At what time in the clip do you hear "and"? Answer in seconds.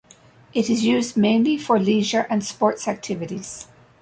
2.27-2.43